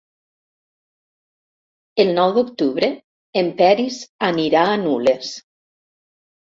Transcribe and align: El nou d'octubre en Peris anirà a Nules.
El 2.05 2.09
nou 2.21 2.33
d'octubre 2.39 2.91
en 3.43 3.55
Peris 3.63 4.01
anirà 4.33 4.69
a 4.75 4.85
Nules. 4.89 5.33